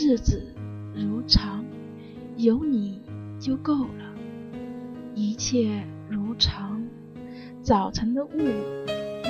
[0.00, 0.40] 日子
[0.94, 1.64] 如常，
[2.36, 3.00] 有你
[3.40, 4.14] 就够了。
[5.12, 6.80] 一切如常，
[7.64, 8.38] 早晨的雾，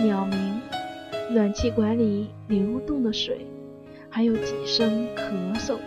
[0.05, 0.61] 鸟鸣，
[1.31, 3.47] 暖气管里流动的水，
[4.11, 5.79] 还有几声咳嗽。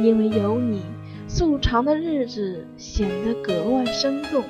[0.00, 0.82] 因为有你，
[1.28, 4.42] 素常的日子显得格外生动。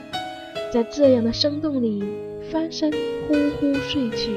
[0.73, 2.03] 在这样的生动里，
[2.51, 2.91] 翻身
[3.27, 4.33] 呼呼睡去，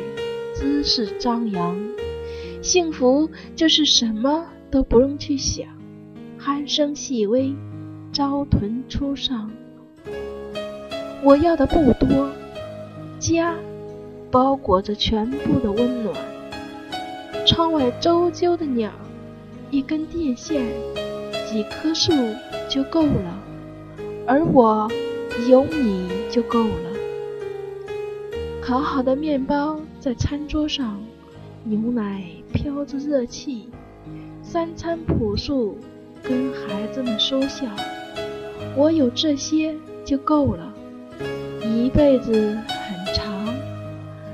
[0.53, 1.79] 姿势张扬。
[2.61, 5.67] 幸福就是什么都不用去想，
[6.39, 7.53] 鼾声细微，
[8.13, 9.51] 朝豚初上。
[11.21, 12.31] 我要的不多，
[13.19, 13.53] 家
[14.31, 16.15] 包裹着全部的温暖。
[17.45, 18.89] 窗外周啾的鸟，
[19.69, 20.65] 一根电线，
[21.45, 22.13] 几棵树
[22.69, 23.43] 就够了，
[24.25, 24.89] 而我
[25.49, 26.91] 有你就够了。
[28.63, 31.03] 烤好的面包在餐桌上，
[31.65, 33.67] 牛奶飘着热气，
[34.51, 35.77] 三餐朴素，
[36.21, 37.65] 跟孩子们说笑。
[38.75, 40.73] 我有这些就够了。
[41.63, 43.47] 一辈子很长，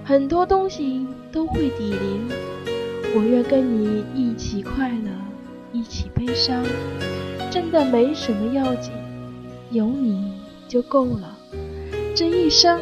[0.04, 2.28] 很多东西都会抵零。
[3.16, 5.12] 我愿跟你一起快乐，
[5.72, 6.66] 一起悲伤，
[7.52, 8.92] 真的没什么要紧，
[9.70, 10.34] 有你
[10.68, 11.38] 就够了。
[12.16, 12.82] 这一生。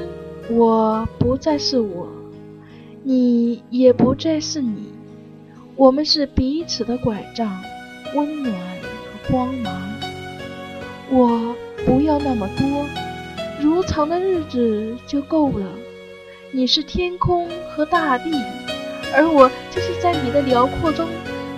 [0.50, 2.08] 我不再是我，
[3.04, 4.94] 你也不再是你，
[5.78, 7.62] 我们是彼此的拐杖，
[8.14, 9.92] 温暖和光芒。
[11.12, 11.54] 我
[11.86, 12.88] 不要那么多
[13.60, 15.70] 如常的日子就够了。
[16.52, 18.32] 你是天空和大地，
[19.14, 21.10] 而我就是在你的辽阔中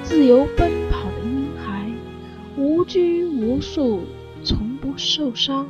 [0.01, 1.85] 自由奔跑的婴孩，
[2.57, 4.01] 无拘无束，
[4.43, 5.69] 从不受伤。